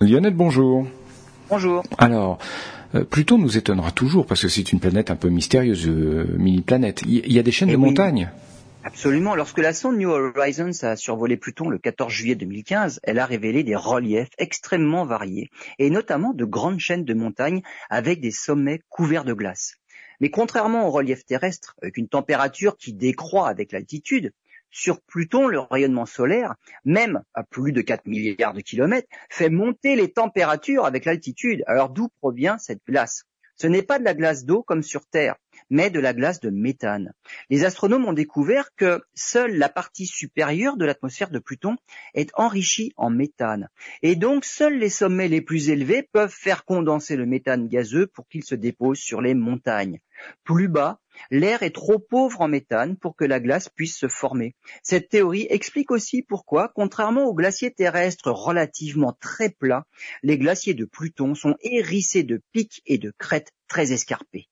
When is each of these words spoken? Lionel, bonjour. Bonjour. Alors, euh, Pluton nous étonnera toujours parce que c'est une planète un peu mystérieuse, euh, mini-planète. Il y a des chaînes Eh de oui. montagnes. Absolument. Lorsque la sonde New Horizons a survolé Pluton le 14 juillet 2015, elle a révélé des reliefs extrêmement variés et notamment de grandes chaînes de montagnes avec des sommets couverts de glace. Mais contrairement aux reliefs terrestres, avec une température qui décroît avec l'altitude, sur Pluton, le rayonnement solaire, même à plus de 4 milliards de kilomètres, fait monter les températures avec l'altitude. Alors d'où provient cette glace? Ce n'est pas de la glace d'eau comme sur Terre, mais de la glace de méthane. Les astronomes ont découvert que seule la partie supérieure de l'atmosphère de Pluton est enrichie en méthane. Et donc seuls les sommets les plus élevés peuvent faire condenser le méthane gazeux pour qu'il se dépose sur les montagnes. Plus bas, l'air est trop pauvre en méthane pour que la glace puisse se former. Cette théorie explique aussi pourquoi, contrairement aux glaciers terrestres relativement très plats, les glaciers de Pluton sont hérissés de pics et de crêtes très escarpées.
Lionel, 0.00 0.34
bonjour. 0.34 0.86
Bonjour. 1.50 1.82
Alors, 1.98 2.38
euh, 2.94 3.04
Pluton 3.04 3.38
nous 3.38 3.56
étonnera 3.56 3.90
toujours 3.90 4.26
parce 4.26 4.42
que 4.42 4.48
c'est 4.48 4.72
une 4.72 4.80
planète 4.80 5.10
un 5.10 5.16
peu 5.16 5.28
mystérieuse, 5.28 5.86
euh, 5.88 6.26
mini-planète. 6.38 7.02
Il 7.06 7.32
y 7.32 7.38
a 7.38 7.42
des 7.42 7.50
chaînes 7.52 7.70
Eh 7.70 7.72
de 7.72 7.76
oui. 7.78 7.86
montagnes. 7.86 8.30
Absolument. 8.84 9.34
Lorsque 9.34 9.58
la 9.58 9.72
sonde 9.74 9.98
New 9.98 10.08
Horizons 10.08 10.70
a 10.82 10.96
survolé 10.96 11.36
Pluton 11.36 11.68
le 11.68 11.78
14 11.78 12.12
juillet 12.12 12.36
2015, 12.36 13.00
elle 13.02 13.18
a 13.18 13.26
révélé 13.26 13.64
des 13.64 13.74
reliefs 13.74 14.30
extrêmement 14.38 15.04
variés 15.04 15.50
et 15.78 15.90
notamment 15.90 16.32
de 16.32 16.44
grandes 16.44 16.78
chaînes 16.78 17.04
de 17.04 17.14
montagnes 17.14 17.62
avec 17.90 18.20
des 18.20 18.30
sommets 18.30 18.80
couverts 18.88 19.24
de 19.24 19.32
glace. 19.34 19.74
Mais 20.20 20.30
contrairement 20.30 20.86
aux 20.88 20.90
reliefs 20.90 21.24
terrestres, 21.26 21.74
avec 21.82 21.96
une 21.96 22.08
température 22.08 22.76
qui 22.76 22.92
décroît 22.92 23.48
avec 23.48 23.72
l'altitude, 23.72 24.32
sur 24.70 25.00
Pluton, 25.02 25.48
le 25.48 25.60
rayonnement 25.60 26.06
solaire, 26.06 26.54
même 26.84 27.22
à 27.34 27.42
plus 27.42 27.72
de 27.72 27.80
4 27.80 28.06
milliards 28.06 28.54
de 28.54 28.60
kilomètres, 28.60 29.08
fait 29.30 29.50
monter 29.50 29.96
les 29.96 30.12
températures 30.12 30.84
avec 30.84 31.04
l'altitude. 31.04 31.62
Alors 31.66 31.90
d'où 31.90 32.08
provient 32.20 32.58
cette 32.58 32.82
glace? 32.86 33.24
Ce 33.60 33.66
n'est 33.66 33.82
pas 33.82 33.98
de 33.98 34.04
la 34.04 34.14
glace 34.14 34.44
d'eau 34.44 34.62
comme 34.62 34.84
sur 34.84 35.04
Terre, 35.04 35.34
mais 35.68 35.90
de 35.90 35.98
la 35.98 36.14
glace 36.14 36.38
de 36.38 36.48
méthane. 36.48 37.12
Les 37.50 37.64
astronomes 37.64 38.04
ont 38.04 38.12
découvert 38.12 38.72
que 38.76 39.02
seule 39.14 39.56
la 39.56 39.68
partie 39.68 40.06
supérieure 40.06 40.76
de 40.76 40.84
l'atmosphère 40.84 41.30
de 41.30 41.40
Pluton 41.40 41.76
est 42.14 42.30
enrichie 42.34 42.92
en 42.96 43.10
méthane. 43.10 43.68
Et 44.02 44.14
donc 44.14 44.44
seuls 44.44 44.78
les 44.78 44.90
sommets 44.90 45.26
les 45.26 45.40
plus 45.40 45.70
élevés 45.70 46.08
peuvent 46.12 46.32
faire 46.32 46.64
condenser 46.64 47.16
le 47.16 47.26
méthane 47.26 47.66
gazeux 47.66 48.06
pour 48.06 48.28
qu'il 48.28 48.44
se 48.44 48.54
dépose 48.54 48.98
sur 48.98 49.20
les 49.20 49.34
montagnes. 49.34 49.98
Plus 50.44 50.68
bas, 50.68 51.00
l'air 51.30 51.62
est 51.62 51.74
trop 51.74 51.98
pauvre 51.98 52.40
en 52.40 52.48
méthane 52.48 52.96
pour 52.96 53.16
que 53.16 53.24
la 53.24 53.40
glace 53.40 53.68
puisse 53.68 53.96
se 53.96 54.08
former. 54.08 54.54
Cette 54.82 55.08
théorie 55.08 55.46
explique 55.50 55.90
aussi 55.90 56.22
pourquoi, 56.22 56.72
contrairement 56.74 57.26
aux 57.26 57.34
glaciers 57.34 57.72
terrestres 57.72 58.30
relativement 58.30 59.16
très 59.20 59.50
plats, 59.50 59.86
les 60.22 60.38
glaciers 60.38 60.74
de 60.74 60.84
Pluton 60.84 61.34
sont 61.34 61.56
hérissés 61.60 62.22
de 62.22 62.42
pics 62.52 62.82
et 62.86 62.98
de 62.98 63.12
crêtes 63.18 63.52
très 63.68 63.92
escarpées. 63.92 64.48